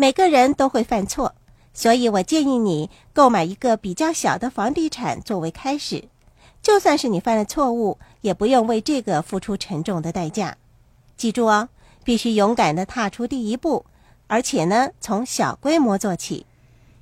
[0.00, 1.34] 每个人都会犯错，
[1.74, 6.04] 所以我建议你购买一个比较小的房地产作为开始。
[6.62, 10.56] 就算是你犯了错误，也不用为这个付出沉重的代价。
[11.16, 11.68] 记住哦，
[12.04, 13.86] 必须勇敢地踏出第一步，
[14.28, 16.46] 而且呢，从小规模做起。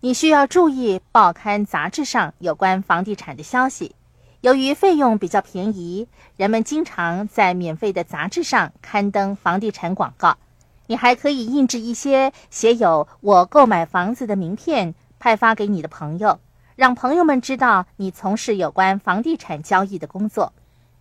[0.00, 3.96] 你需要注意报刊杂志上有关房地产的消息。
[4.42, 6.06] 由于费用比较便宜，
[6.36, 10.36] 人们经常在免费的杂志上刊登房地产广告。
[10.86, 16.38] 你还可以印制一些写有“我购买房子”的名片，派发给你的朋友，
[16.76, 20.52] 让朋友们知道你从事有关房地产交易的工作。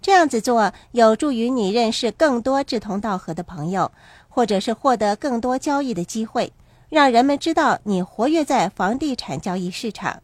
[0.01, 3.91] 这样子做有助于你认识更多志同道合的朋友，
[4.29, 6.53] 或者是获得更多交易的机会。
[6.89, 10.21] 让人们知道你活跃在房地产交易市场，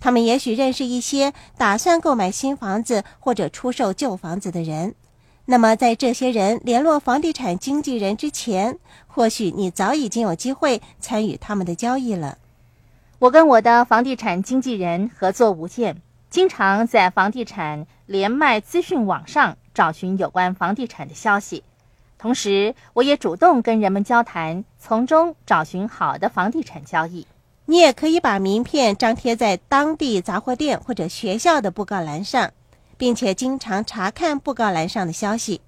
[0.00, 4.94] 他们也许认识一些打算购买新房子或者出售旧房子的人。
[5.50, 8.78] 那么，在这些人联络房地产经纪人之前，
[9.08, 12.38] 或许你早已经有机会参与他们的交易了。
[13.18, 21.64] 我跟我的房地产经纪人合作无间，经常在房地产连麦资讯网上找寻有关房地产的消息。
[22.16, 27.26] 同时，我也主动跟人们交谈，从中找寻好的房地产交易。
[27.64, 32.52] 你也可以把名片张贴在当地杂货店或者学校的布告栏上，
[33.00, 35.62] 并且经常查看布告栏上的消息。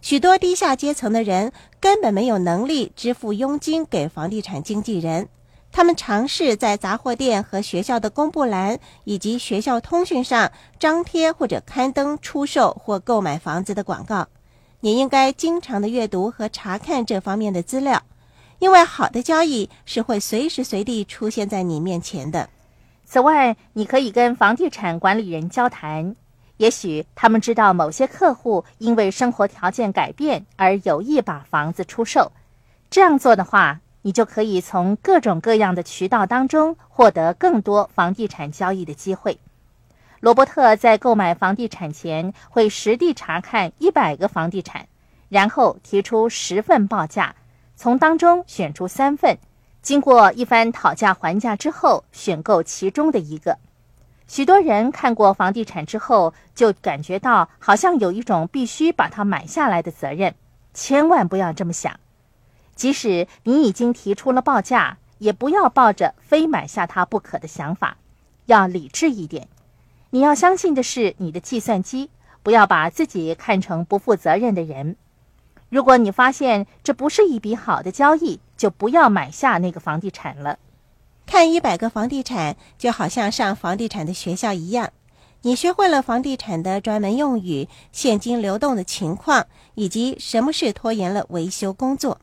[0.00, 5.28] 许多低下阶层的人根本没有能力支付佣金给房地产经纪人，
[5.70, 14.26] 他们尝试在杂货店和学校的公布栏以及学校通讯上张贴或者刊登出售或购买房子的广告。
[14.80, 18.02] 你应该经常的阅读和查看这方面的资料，
[18.60, 22.48] 因为好的交易是会随时随地出现在你面前的。
[23.04, 26.16] 此外，你可以跟房地产管理人交谈，
[26.58, 32.30] 也许他们知道某些客户因为生活条件改变而有意把房子出售。
[32.90, 39.38] 这样做的话，你就可以从各种各样的渠道当中获得更多房地产交易的机会。
[40.20, 44.86] 罗伯特在购买房地产前会实地查看一百个房地产，
[45.28, 47.34] 然后提出十份报价，
[47.74, 49.36] 从当中选出三份，
[49.80, 53.58] 经过一番讨价还价之后，选购其中的一个。
[54.32, 60.34] 许多人看过房地产之后，就感觉到好像有一种必须把它买下来的责任。
[60.72, 62.00] 千万不要这么想，
[62.74, 67.98] 即使你已经提出了报价，也不要抱着非买下它不可的想法，
[68.46, 69.48] 要理智一点。
[70.08, 72.08] 你要相信的是你的计算机，
[72.42, 74.96] 不要把自己看成不负责任的人。
[75.68, 80.58] 如果你发现这不是一笔好的交易，就不要买下那个房地产了。
[81.32, 84.90] 看一百个房地产，就好像上房地产的学校一样。
[85.40, 92.20] 你学会了房地产的专门用语、现金流动的情况，以及什么是拖延了维修工作。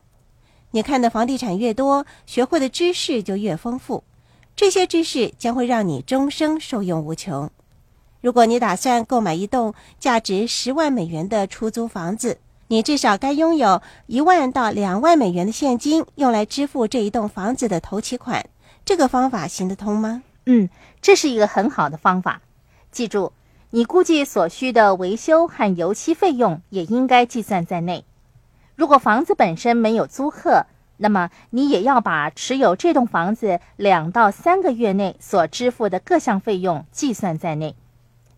[0.70, 4.04] 你看的房地产越多，学会的知识就越丰富。
[4.56, 7.50] 这些知识将会让你终生受用无穷。
[8.22, 12.38] 如果你打算购买一栋价值十万美元的出租房子，
[12.68, 18.46] 你至少该拥有一万到两万美元的现金，用来支付这一栋房子的头期款。
[18.90, 20.24] 这个方法行得通吗？
[20.48, 20.68] 嗯，
[21.00, 22.42] 这是一个很好的方法。
[22.92, 23.34] 记住，
[23.70, 28.04] 你估计所需的维修和油漆费用也应该计算在内。
[28.76, 30.66] 如果房子本身没有租客，
[30.98, 37.76] 那么你也要把持有这栋房子两到三个月内所支付的各项费用计算在内。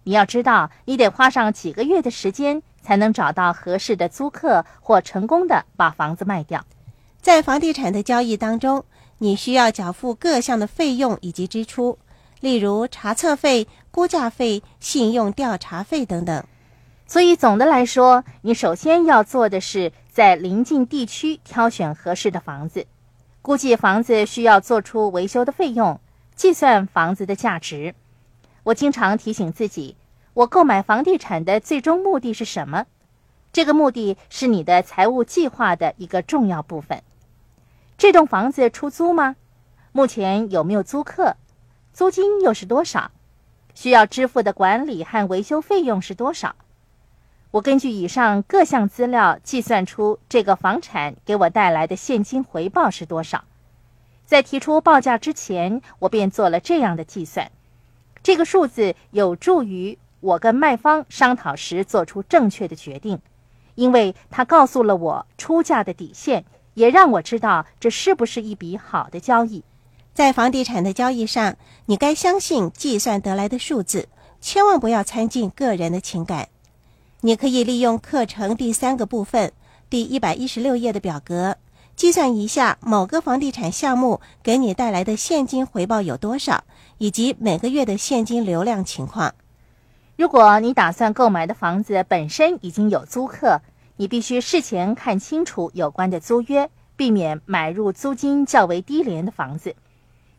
[0.03, 6.65] 你要知道，你得花上几个月的时间才能找到合适的租客或成功的把房子卖掉。
[7.21, 8.83] 在房地产的交易当中，
[9.23, 11.99] 你需要缴付各项的费用以及支出，
[12.39, 16.43] 例如查册费、估价费、信用调查费等等。
[17.05, 22.87] 所以，总的来说，你首先要做的是在临近地区挑选合适的房子，
[23.43, 25.99] 估计房子需要做出维修的费用，
[26.33, 27.93] 计算房子的价值。
[28.63, 29.95] 我经常提醒自己，
[30.33, 32.87] 我购买房地产的最终目的是什么？
[33.53, 37.03] 这个目的是你的财务计划的一个重要部分。
[38.01, 39.35] 这栋房子出租吗？
[39.91, 41.35] 目前有没有租客？
[41.93, 43.11] 租金又是多少？
[43.75, 46.55] 需要支付的管理和维修费用是多少？
[47.51, 53.43] 我根据以上各项资料计算出这个房产给我带来的现金回报是多少。
[54.25, 57.51] 在提出报价之前，我便做了这样的计算。
[58.23, 63.21] 这个数字有助于我跟卖方商讨时做出正确的决定，
[63.75, 69.63] 因为它告诉了我出价的底线，也让我知道这是不是一笔好的交易。
[70.13, 74.09] 在房地产的交易上，你该相信计算得来的数字，
[74.41, 76.49] 千万不要掺进个人的情感。
[77.21, 79.53] 你可以利用课程第三个部分
[79.89, 81.57] 第一百一十六页的表格，
[81.95, 86.63] 计算一下某个房地产项目给你带来的现金回报有多少，
[86.97, 89.35] 以及每个月的现金流量情况。
[90.17, 93.61] 如果你打算购买的房子本身已经有租客，
[94.01, 99.75] 你必须事前看清楚有关的租约，避免买入租金较为低廉的房子，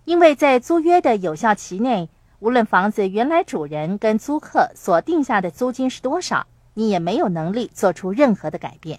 [0.04, 2.08] 因为在租约的有效期内，
[2.40, 6.44] 无论房子原来主人跟租客所定下的租金是多少，
[6.74, 8.98] 你也没有能力做出任何的改变。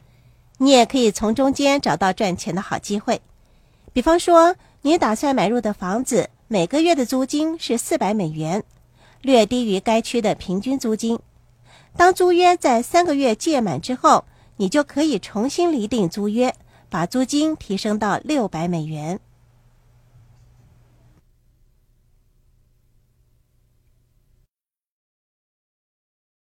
[0.60, 3.22] 你也可以从中间找到赚钱的好机会，
[3.92, 8.64] 比方说，你打算买入的房子每个月的租金是四百美元，
[9.22, 11.20] 略低于该区的平均租金。
[11.98, 14.24] 当租约在三个月届满之后，
[14.58, 16.54] 你就可以重新拟定租约，
[16.90, 19.20] 把租金提升到六百美元。